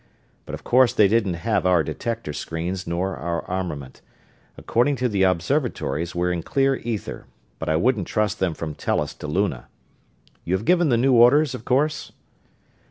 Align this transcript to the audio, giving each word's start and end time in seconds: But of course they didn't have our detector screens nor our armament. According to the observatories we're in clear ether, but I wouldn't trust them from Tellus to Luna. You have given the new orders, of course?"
But 0.47 0.55
of 0.55 0.63
course 0.63 0.93
they 0.93 1.07
didn't 1.07 1.35
have 1.45 1.63
our 1.67 1.83
detector 1.83 2.33
screens 2.33 2.87
nor 2.87 3.15
our 3.17 3.43
armament. 3.47 4.01
According 4.57 4.95
to 4.95 5.07
the 5.07 5.21
observatories 5.21 6.15
we're 6.15 6.31
in 6.31 6.41
clear 6.41 6.77
ether, 6.77 7.27
but 7.59 7.69
I 7.69 7.75
wouldn't 7.75 8.07
trust 8.07 8.39
them 8.39 8.55
from 8.55 8.73
Tellus 8.73 9.13
to 9.19 9.27
Luna. 9.27 9.67
You 10.43 10.55
have 10.55 10.65
given 10.65 10.89
the 10.89 10.97
new 10.97 11.13
orders, 11.13 11.53
of 11.53 11.65
course?" 11.65 12.13